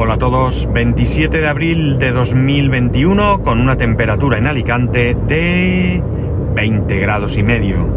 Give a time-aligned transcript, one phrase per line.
[0.00, 6.00] Hola a todos, 27 de abril de 2021 con una temperatura en Alicante de
[6.54, 7.92] 20 grados y medio.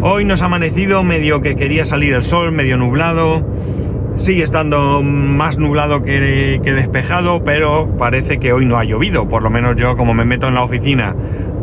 [0.00, 3.46] Hoy nos ha amanecido medio que quería salir el sol, medio nublado.
[4.16, 9.28] Sigue estando más nublado que, despejado, pero parece que hoy no ha llovido.
[9.28, 11.14] Por lo menos yo como me meto en la oficina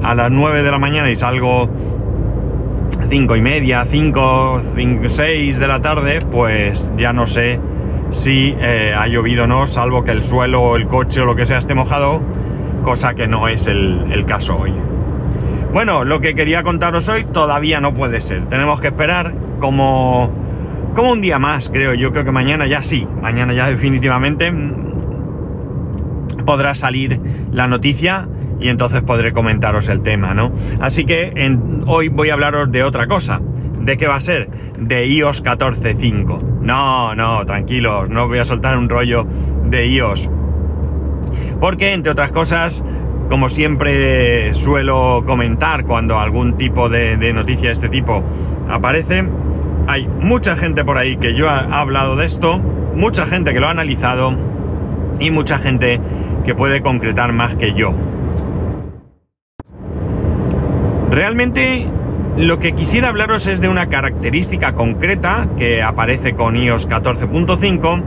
[0.04, 1.68] a las 9 de la mañana y salgo
[3.10, 4.62] 5 y media, 5,
[5.08, 7.60] 6 de la tarde, pues ya no sé
[8.12, 11.36] si eh, ha llovido o no, salvo que el suelo o el coche o lo
[11.36, 12.22] que sea esté mojado,
[12.84, 14.74] cosa que no es el, caso hoy.
[15.74, 18.46] Bueno, lo que quería contaros hoy todavía no puede ser.
[18.50, 20.32] Tenemos que esperar como,
[20.96, 21.94] como un día más, creo.
[21.94, 23.08] Yo creo que mañana ya sí.
[23.22, 24.52] Mañana ya definitivamente
[26.46, 27.20] podrá salir
[27.52, 28.28] la noticia
[28.60, 30.52] y entonces podré comentaros el tema, ¿no?
[30.80, 31.32] Así que
[31.86, 33.40] hoy voy a hablaros de otra cosa.
[33.80, 34.50] ¿De qué va a ser?
[34.80, 36.49] De iOS 14.5.
[36.70, 39.26] No, no, tranquilos, no voy a soltar un rollo
[39.66, 40.30] de iOS.
[41.60, 42.84] Porque, entre otras cosas,
[43.28, 48.24] como siempre suelo comentar cuando algún tipo de, de noticia de este tipo
[48.70, 49.28] aparece,
[49.88, 53.66] hay mucha gente por ahí que yo ha hablado de esto, mucha gente que lo
[53.66, 54.36] ha analizado
[55.20, 56.00] y mucha gente
[56.46, 57.96] que puede concretar más que yo.
[61.10, 61.90] Realmente
[62.40, 68.02] lo que quisiera hablaros es de una característica concreta que aparece con iOS 14.5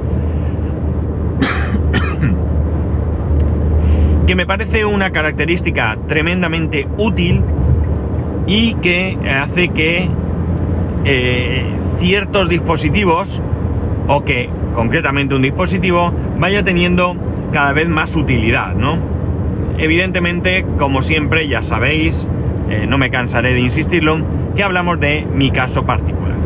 [4.27, 7.43] que me parece una característica tremendamente útil
[8.47, 10.09] y que hace que
[11.05, 11.67] eh,
[11.99, 13.43] ciertos dispositivos
[14.09, 17.15] o que concretamente un dispositivo vaya teniendo
[17.53, 18.97] cada vez más utilidad, ¿no?
[19.77, 22.27] Evidentemente, como siempre, ya sabéis,
[22.69, 24.21] eh, no me cansaré de insistirlo,
[24.55, 26.37] que hablamos de mi caso particular.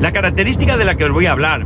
[0.00, 1.64] La característica de la que os voy a hablar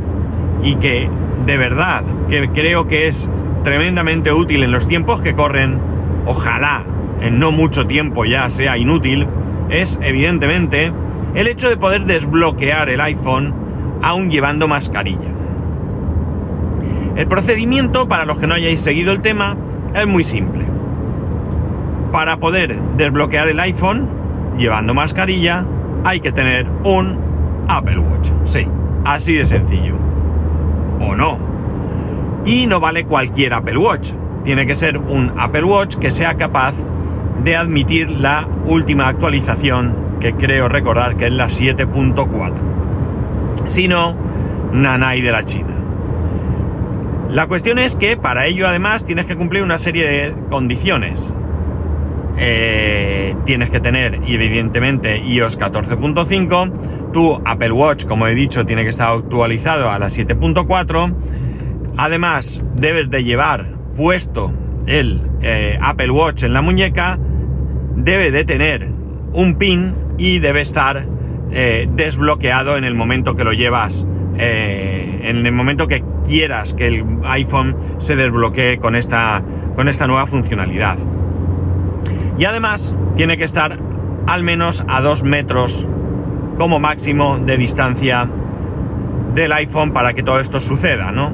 [0.63, 1.09] y que
[1.45, 3.29] de verdad que creo que es
[3.63, 5.79] tremendamente útil en los tiempos que corren,
[6.25, 6.83] ojalá
[7.21, 9.27] en no mucho tiempo ya sea inútil,
[9.69, 10.91] es evidentemente
[11.35, 13.53] el hecho de poder desbloquear el iPhone
[14.01, 15.29] aún llevando mascarilla.
[17.15, 19.57] El procedimiento, para los que no hayáis seguido el tema,
[19.93, 20.68] es muy simple.
[22.11, 24.07] Para poder desbloquear el iPhone
[24.57, 25.65] llevando mascarilla,
[26.03, 27.19] hay que tener un
[27.67, 28.29] Apple Watch.
[28.45, 28.67] Sí,
[29.05, 29.95] así de sencillo.
[30.99, 31.37] O no.
[32.45, 34.11] Y no vale cualquier Apple Watch.
[34.43, 36.73] Tiene que ser un Apple Watch que sea capaz
[37.43, 42.53] de admitir la última actualización, que creo recordar que es la 7.4.
[43.65, 44.15] Si no,
[44.73, 45.75] nanay de la China.
[47.29, 51.31] La cuestión es que para ello además tienes que cumplir una serie de condiciones.
[52.41, 58.89] Eh, tienes que tener evidentemente iOS 14.5, tu Apple Watch, como he dicho, tiene que
[58.89, 61.13] estar actualizado a la 7.4,
[61.97, 63.65] además debes de llevar
[63.97, 64.53] puesto
[64.87, 67.19] el eh, Apple Watch en la muñeca,
[67.97, 68.89] debe de tener
[69.33, 71.05] un pin y debe estar
[71.51, 74.05] eh, desbloqueado en el momento que lo llevas,
[74.37, 79.43] en el momento que quieras que el iPhone se desbloquee con esta,
[79.75, 80.97] con esta nueva funcionalidad.
[82.39, 83.77] Y además tiene que estar
[84.25, 85.85] al menos a dos metros
[86.57, 88.29] como máximo de distancia
[89.35, 91.33] del iPhone para que todo esto suceda, ¿no?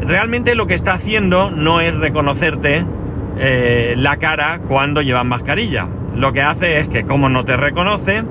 [0.00, 2.84] Realmente lo que está haciendo no es reconocerte
[3.38, 5.86] eh, la cara cuando llevas mascarilla.
[6.16, 8.24] Lo que hace es que como no te reconoce,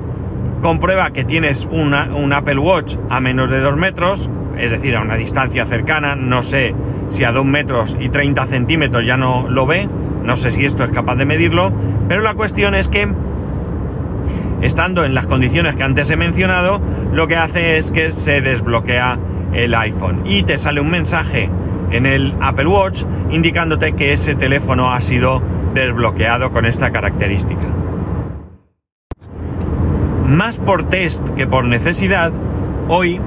[0.60, 4.28] comprueba que tienes una, un Apple Watch a menos de dos metros,
[4.58, 6.74] es decir, a una distancia cercana, no sé
[7.08, 9.88] si a dos metros y 30 centímetros ya no lo ve,
[10.24, 11.72] no sé si esto es capaz de medirlo,
[12.08, 13.08] pero la cuestión es que,
[14.60, 16.80] estando en las condiciones que antes he mencionado,
[17.12, 19.18] lo que hace es que se desbloquea
[19.52, 21.50] el iPhone y te sale un mensaje
[21.90, 25.42] en el Apple Watch indicándote que ese teléfono ha sido
[25.74, 27.62] desbloqueado con esta característica.
[30.26, 32.32] Más por test que por necesidad,
[32.88, 33.20] hoy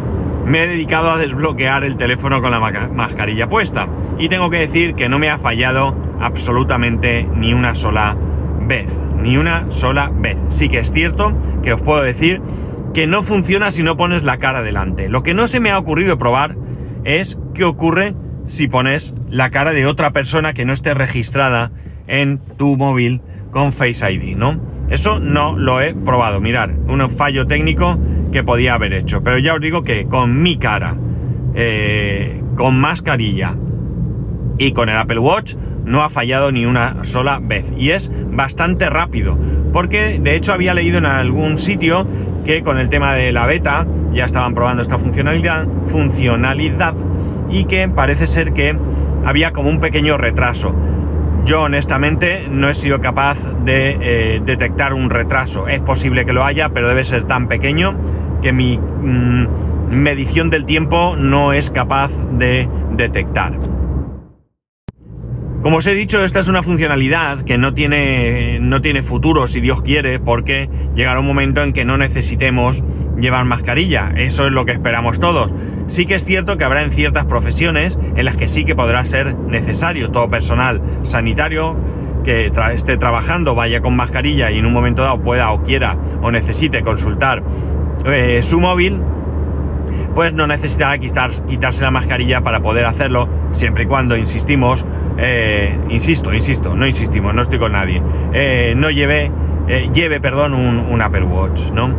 [0.46, 3.88] me he dedicado a desbloquear el teléfono con la mascarilla puesta
[4.18, 8.18] y tengo que decir que no me ha fallado absolutamente ni una sola
[8.62, 8.88] vez,
[9.22, 10.38] ni una sola vez.
[10.50, 11.34] Sí que es cierto
[11.64, 12.42] que os puedo decir
[12.94, 15.10] que no funciona si no pones la cara delante.
[15.10, 16.56] Lo que no se me ha ocurrido probar
[17.04, 18.16] es qué ocurre
[18.46, 21.72] si pones la cara de otra persona que no esté registrada
[22.08, 23.22] en tu móvil
[23.52, 24.60] con Face ID, ¿no?
[24.90, 26.40] Eso no lo he probado.
[26.40, 27.98] Mirar, un fallo técnico
[28.32, 29.24] que podía haber hecho.
[29.24, 30.96] Pero ya os digo que con mi cara,
[31.56, 33.56] eh, con mascarilla
[34.58, 35.56] y con el Apple Watch
[35.86, 37.66] no ha fallado ni una sola vez.
[37.78, 39.38] Y es bastante rápido.
[39.72, 42.08] Porque de hecho había leído en algún sitio
[42.46, 46.94] que con el tema de la beta ya estaban probando esta funcionalidad, funcionalidad
[47.50, 48.78] y que parece ser que
[49.26, 50.76] había como un pequeño retraso.
[51.46, 55.68] Yo honestamente no he sido capaz de eh, detectar un retraso.
[55.68, 57.96] Es posible que lo haya, pero debe ser tan pequeño
[58.42, 59.46] que mi mm,
[59.90, 63.75] medición del tiempo no es capaz de detectar.
[65.66, 69.62] Como os he dicho, esta es una funcionalidad que no tiene, no tiene futuro, si
[69.62, 72.84] Dios quiere, porque llegará un momento en que no necesitemos
[73.18, 74.12] llevar mascarilla.
[74.16, 75.52] Eso es lo que esperamos todos.
[75.88, 79.04] Sí que es cierto que habrá en ciertas profesiones en las que sí que podrá
[79.06, 81.76] ser necesario todo personal sanitario
[82.24, 86.30] que esté trabajando vaya con mascarilla y en un momento dado pueda o quiera o
[86.30, 87.42] necesite consultar
[88.06, 89.02] eh, su móvil,
[90.14, 94.86] pues no necesitará quitarse la mascarilla para poder hacerlo, siempre y cuando, insistimos,
[95.18, 98.02] eh, insisto, insisto, no insistimos, no estoy con nadie,
[98.34, 99.32] eh, no lleve,
[99.68, 101.90] eh, lleve, perdón, un, Apple Watch, ¿no?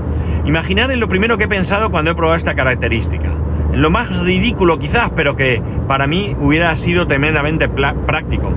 [0.44, 3.30] Imaginar en lo primero que he pensado cuando he probado esta característica.
[3.72, 8.52] Lo más ridículo quizás, pero que para mí hubiera sido tremendamente práctico.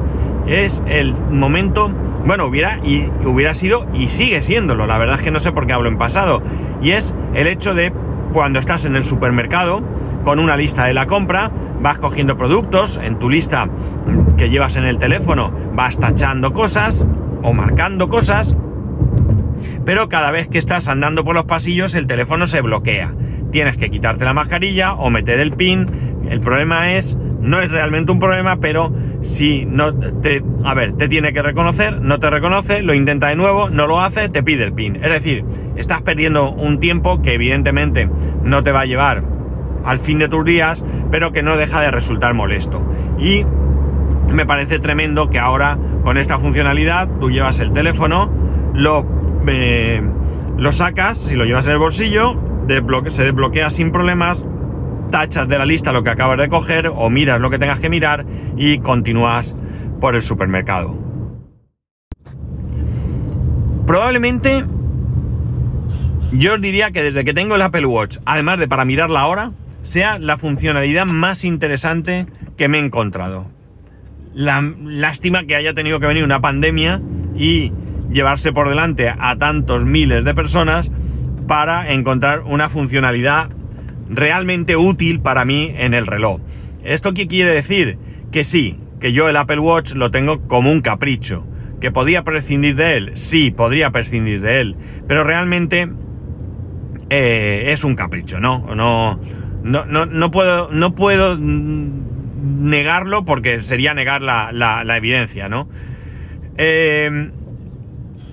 [0.47, 1.89] Es el momento,
[2.25, 5.67] bueno, hubiera, y, hubiera sido y sigue siéndolo, la verdad es que no sé por
[5.67, 6.41] qué hablo en pasado,
[6.81, 7.93] y es el hecho de
[8.33, 9.81] cuando estás en el supermercado
[10.23, 11.51] con una lista de la compra,
[11.81, 13.69] vas cogiendo productos, en tu lista
[14.37, 17.05] que llevas en el teléfono vas tachando cosas
[17.41, 18.55] o marcando cosas,
[19.85, 23.13] pero cada vez que estás andando por los pasillos el teléfono se bloquea.
[23.51, 25.87] Tienes que quitarte la mascarilla o meter el pin.
[26.29, 31.07] El problema es, no es realmente un problema, pero si no te, a ver, te
[31.07, 34.65] tiene que reconocer, no te reconoce, lo intenta de nuevo, no lo hace, te pide
[34.65, 34.97] el pin.
[34.97, 35.43] Es decir,
[35.75, 38.09] estás perdiendo un tiempo que evidentemente
[38.43, 39.38] no te va a llevar
[39.83, 42.83] al fin de tus días, pero que no deja de resultar molesto.
[43.19, 43.45] Y
[44.33, 48.29] me parece tremendo que ahora con esta funcionalidad tú llevas el teléfono,
[48.73, 49.05] lo,
[49.47, 50.01] eh,
[50.57, 52.35] lo sacas, si lo llevas en el bolsillo,
[53.07, 54.45] se desbloquea sin problemas,
[55.09, 57.89] tachas de la lista lo que acabas de coger o miras lo que tengas que
[57.89, 58.25] mirar
[58.57, 59.55] y continúas
[59.99, 60.97] por el supermercado.
[63.87, 64.63] Probablemente
[66.31, 69.25] yo os diría que desde que tengo el Apple Watch, además de para mirar la
[69.25, 69.51] hora,
[69.89, 72.27] sea la funcionalidad más interesante
[72.57, 73.47] que me he encontrado.
[74.35, 77.01] La lástima que haya tenido que venir una pandemia
[77.35, 77.73] y
[78.11, 80.91] llevarse por delante a tantos miles de personas
[81.47, 83.49] para encontrar una funcionalidad
[84.09, 86.39] realmente útil para mí en el reloj.
[86.83, 87.97] ¿Esto qué quiere decir?
[88.31, 91.47] Que sí, que yo el Apple Watch lo tengo como un capricho.
[91.81, 93.11] ¿Que podía prescindir de él?
[93.15, 94.75] Sí, podría prescindir de él.
[95.07, 95.89] Pero realmente
[97.09, 98.75] eh, es un capricho, ¿no?
[98.75, 99.19] No,
[99.63, 105.67] no, no, no puedo, no puedo negarlo porque sería negar la, la, evidencia, ¿no?
[106.57, 107.31] Eh,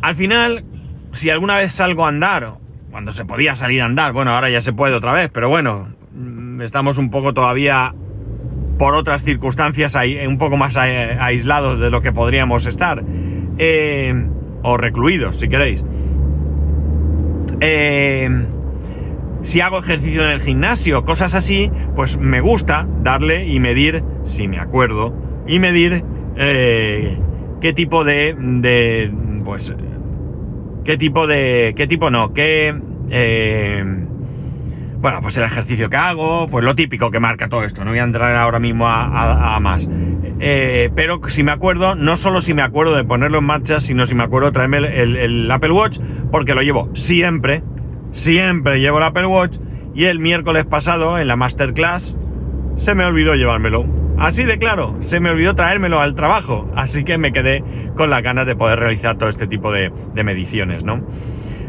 [0.02, 0.64] al final,
[1.12, 2.54] si alguna vez salgo a andar,
[2.90, 5.88] cuando se podía salir a andar, bueno, ahora ya se puede otra vez, pero bueno,
[6.14, 7.94] mm, estamos un poco todavía
[8.78, 9.96] por otras circunstancias
[10.26, 13.02] un poco más aislados de lo que podríamos estar,
[13.58, 14.28] eh,
[14.62, 15.82] o recluidos, si queréis.
[17.60, 18.28] Eh,
[19.46, 24.48] si hago ejercicio en el gimnasio, cosas así, pues me gusta darle y medir, si
[24.48, 25.14] me acuerdo,
[25.46, 26.04] y medir
[26.36, 27.16] eh,
[27.60, 29.12] qué tipo de, de,
[29.44, 29.72] pues,
[30.84, 32.74] qué tipo de, qué tipo no, qué,
[33.10, 33.84] eh,
[34.98, 38.00] bueno, pues el ejercicio que hago, pues lo típico que marca todo esto, no voy
[38.00, 39.88] a entrar ahora mismo a, más.
[40.40, 44.06] Eh, pero si me acuerdo, no solo si me acuerdo de ponerlo en marcha, sino
[44.06, 46.00] si me acuerdo de traerme el Apple Watch,
[46.32, 47.62] porque lo llevo siempre,
[48.10, 49.58] Siempre llevo el Apple Watch
[49.94, 52.16] y el miércoles pasado en la masterclass
[52.76, 53.86] se me olvidó llevármelo.
[54.18, 57.62] Así de claro, se me olvidó traérmelo al trabajo, así que me quedé
[57.96, 59.90] con las ganas de poder realizar todo este tipo de,
[60.24, 61.02] mediciones, ¿no?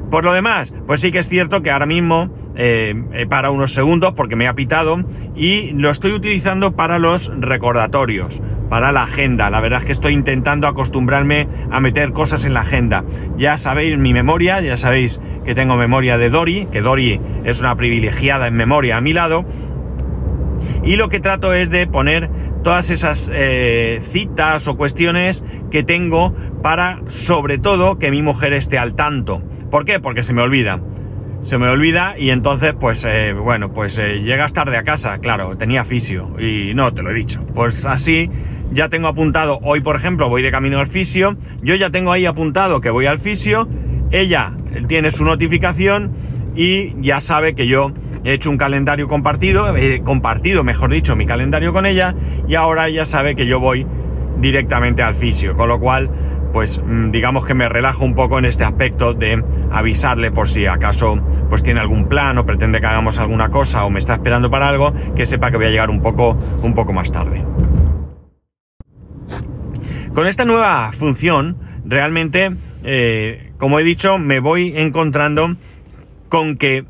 [0.09, 2.95] Por lo demás, pues sí que es cierto que ahora mismo eh,
[3.29, 5.03] para unos segundos porque me ha pitado
[5.35, 9.49] y lo estoy utilizando para los recordatorios para la agenda.
[9.49, 13.03] La verdad es que estoy intentando acostumbrarme a meter cosas en la agenda.
[13.37, 17.75] Ya sabéis mi memoria, ya sabéis que tengo memoria de Dori, que Dori es una
[17.75, 19.45] privilegiada en memoria a mi lado.
[20.83, 22.29] Y lo que trato es de poner
[22.63, 28.77] todas esas eh, citas o cuestiones que tengo para, sobre todo, que mi mujer esté
[28.77, 29.41] al tanto.
[29.69, 29.99] ¿Por qué?
[29.99, 30.79] Porque se me olvida.
[31.41, 35.55] Se me olvida y entonces, pues, eh, bueno, pues eh, llegas tarde a casa, claro,
[35.55, 37.45] tenía fisio y no, te lo he dicho.
[37.53, 38.29] Pues así
[38.71, 42.25] ya tengo apuntado, hoy por ejemplo voy de camino al fisio, yo ya tengo ahí
[42.25, 43.67] apuntado que voy al fisio,
[44.11, 44.53] ella
[44.87, 46.11] tiene su notificación
[46.55, 47.93] y ya sabe que yo
[48.23, 52.15] he hecho un calendario compartido, he compartido mejor dicho mi calendario con ella
[52.47, 53.85] y ahora ella sabe que yo voy
[54.39, 56.09] directamente al fisio, con lo cual
[56.57, 60.65] pues mm, digamos que me relajo un poco en este aspecto de avisarle por si
[60.65, 64.49] acaso pues tiene algún plan o pretende que hagamos alguna cosa o me está esperando
[64.49, 66.31] para algo, que sepa que voy a llegar un poco,
[66.63, 67.45] un poco más tarde.
[70.15, 75.57] Con esta nueva función, realmente, eh, como he dicho, me voy encontrando
[76.27, 76.85] con que,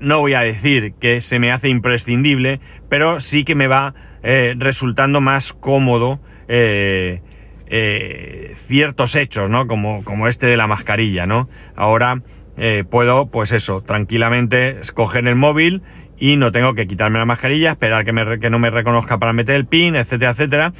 [0.00, 2.58] no voy a decir que se me hace imprescindible,
[2.88, 7.20] pero sí que me va eh, resultando más cómodo eh,
[8.66, 9.66] ciertos hechos, ¿no?
[9.66, 11.48] Como, como este de la mascarilla, ¿no?
[11.76, 12.22] Ahora
[12.90, 15.82] puedo, pues eso, tranquilamente escoger el móvil
[16.18, 19.56] y no tengo que quitarme la mascarilla, esperar que, que no me reconozca para meter
[19.56, 20.72] el pin, etcétera, etcétera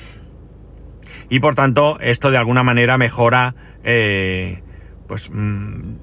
[1.31, 3.55] y por tanto esto de alguna manera mejora,
[3.85, 4.63] eh,
[5.07, 5.95] pues, mm,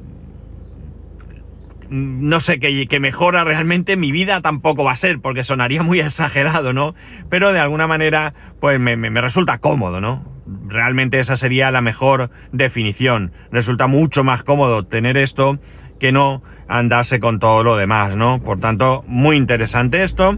[1.90, 6.74] no sé, que, mejora realmente mi vida tampoco va a ser, porque sonaría muy exagerado,
[6.74, 6.96] ¿no?
[7.30, 10.37] Pero de alguna manera, pues me, me resulta cómodo, ¿no?
[10.68, 13.32] Realmente esa sería la mejor definición.
[13.52, 15.60] Resulta mucho más cómodo tener esto
[16.00, 18.42] que no andarse con todo lo demás, ¿no?
[18.42, 20.38] Por tanto, muy interesante esto.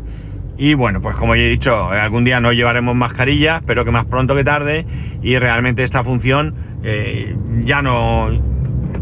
[0.57, 4.05] Y bueno, pues como ya he dicho, algún día no llevaremos mascarilla, pero que más
[4.05, 4.85] pronto que tarde.
[5.21, 8.29] Y realmente esta función eh, ya no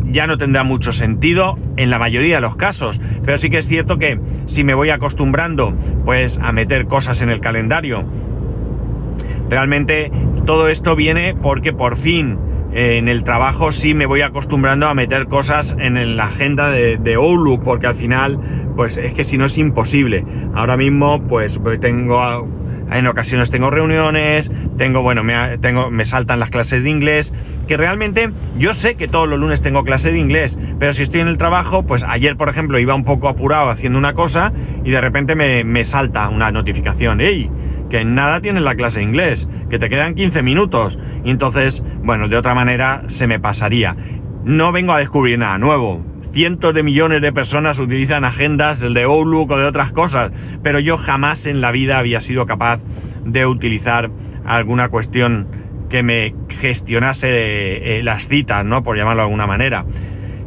[0.10, 3.02] ya no tendrá mucho sentido en la mayoría de los casos.
[3.26, 5.74] Pero sí que es cierto que si me voy acostumbrando
[6.06, 8.06] pues a meter cosas en el calendario,
[9.50, 10.12] realmente
[10.46, 12.39] todo esto viene porque por fin
[12.74, 16.98] eh, en el trabajo sí me voy acostumbrando a meter cosas en la agenda de,
[16.98, 18.39] de Outlook, porque al final
[18.77, 20.24] pues es que si no es imposible.
[20.54, 22.48] Ahora mismo, pues, tengo,
[22.89, 27.34] en ocasiones tengo reuniones, tengo, bueno, me, tengo, me saltan las clases de inglés,
[27.68, 31.20] que realmente yo sé que todos los lunes tengo clase de inglés, pero si estoy
[31.20, 34.54] en el trabajo, pues ayer, por ejemplo, iba un poco apurado haciendo una cosa
[34.86, 37.50] y de repente me, me salta una notificación, ¡Ey!
[37.89, 41.00] Que en nada tienes la clase de inglés, que te quedan 15 minutos.
[41.24, 43.96] Y entonces, bueno, de otra manera se me pasaría.
[44.44, 46.03] No vengo a descubrir nada nuevo
[46.38, 50.96] cientos de millones de personas utilizan agendas de Outlook o de otras cosas, pero yo
[50.96, 52.79] jamás en la vida había sido capaz
[53.25, 54.12] de utilizar
[54.46, 55.48] alguna cuestión
[55.89, 58.84] que me gestionase eh, las citas, ¿no?
[58.84, 59.86] Por llamarlo de alguna manera.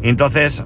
[0.03, 0.65] Entonces,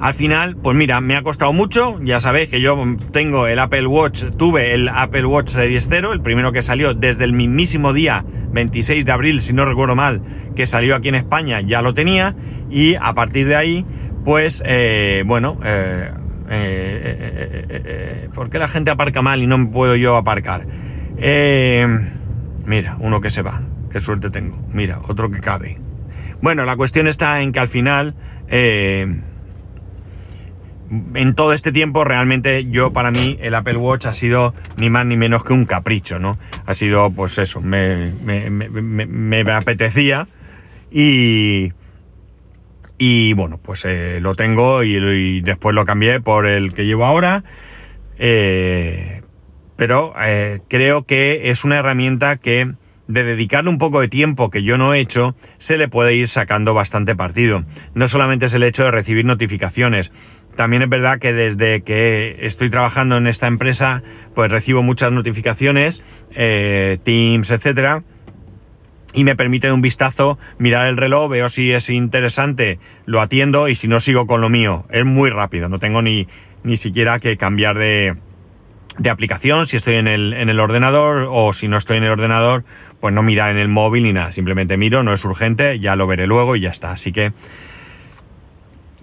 [0.00, 1.98] al final, pues mira, me ha costado mucho.
[2.02, 2.76] Ya sabéis que yo
[3.12, 7.24] tengo el Apple Watch, tuve el Apple Watch Series 0, el primero que salió desde
[7.24, 10.22] el mismísimo día 26 de abril, si no recuerdo mal,
[10.54, 12.36] que salió aquí en España, ya lo tenía.
[12.70, 13.84] Y a partir de ahí,
[14.24, 16.12] pues, eh, bueno, eh,
[16.50, 20.66] eh, ¿por qué la gente aparca mal y no puedo yo aparcar?
[22.64, 24.64] mira, uno que se va, qué suerte tengo.
[24.72, 25.80] Mira, otro que cabe.
[26.40, 28.14] Bueno, la cuestión está en que al final
[31.14, 35.06] en todo este tiempo realmente yo para mí el Apple Watch ha sido ni más
[35.06, 36.38] ni menos que un capricho, ¿no?
[36.66, 38.12] Ha sido pues eso, me,
[39.52, 40.28] apetecía
[40.90, 41.72] y,
[42.96, 47.44] y bueno, pues eh, lo tengo y, después lo cambié por el que llevo ahora.
[48.18, 49.22] Eh,
[49.76, 52.72] pero eh, creo que es una herramienta que
[53.08, 56.28] de dedicarle un poco de tiempo que yo no he hecho, se le puede ir
[56.28, 57.64] sacando bastante partido.
[57.94, 60.12] No solamente es el hecho de recibir notificaciones,
[60.54, 64.02] también es verdad que desde que estoy trabajando en esta empresa,
[64.34, 66.02] pues recibo muchas notificaciones,
[66.34, 68.02] eh, Teams, etcétera,
[69.14, 73.74] y me permite un vistazo, mirar el reloj, veo si es interesante, lo atiendo y
[73.74, 74.84] si no sigo con lo mío.
[74.90, 76.26] Es muy rápido, no tengo ni,
[76.64, 78.16] ni siquiera que cambiar de,
[78.98, 82.10] de aplicación si estoy en el, en el ordenador o si no estoy en el
[82.10, 82.64] ordenador,
[83.00, 86.06] pues no mirar en el móvil ni nada, simplemente miro, no es urgente, ya lo
[86.06, 86.92] veré luego y ya está.
[86.92, 87.32] Así que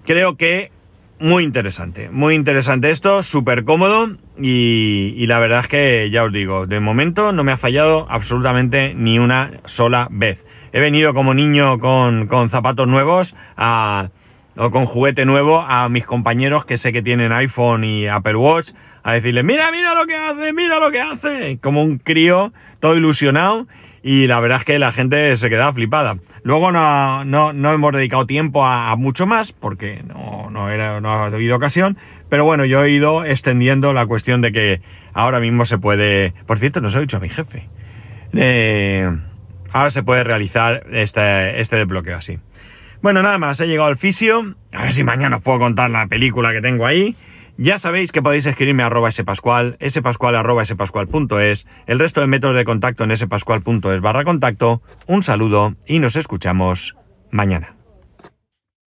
[0.06, 0.72] creo que
[1.20, 6.68] muy interesante, muy interesante esto, súper cómodo y, la verdad es que ya os digo,
[6.68, 10.44] de momento no me ha fallado absolutamente ni una sola vez.
[10.74, 16.78] He venido como niño con, zapatos nuevos o con juguete nuevo a mis compañeros que
[16.78, 18.72] sé que tienen iPhone y Apple Watch
[19.04, 22.96] a decirles, mira, mira lo que hace, mira lo que hace, como un crío todo
[22.98, 23.68] ilusionado
[24.08, 26.18] y la verdad es que la gente se quedaba flipada.
[26.44, 31.10] Luego no, no, no hemos dedicado tiempo a, mucho más porque no, no, era, no
[31.10, 31.98] ha habido ocasión,
[32.30, 34.82] pero bueno, yo he ido extendiendo la cuestión de que
[35.12, 37.68] ahora mismo se puede, por cierto, nos ha dicho a mi jefe,
[38.34, 39.10] eh,
[39.72, 42.38] ahora se puede realizar este, este desbloqueo así.
[43.02, 46.06] Bueno, nada más, he llegado al fisio, a ver si mañana os puedo contar la
[46.06, 47.16] película que tengo ahí.
[47.58, 52.58] Ya sabéis que podéis escribirme a arroba spascual, spascual arroba spascual.es, el resto de métodos
[52.58, 54.82] de contacto en spascual.es barra contacto.
[55.08, 56.98] Un saludo y nos escuchamos
[57.32, 57.76] mañana.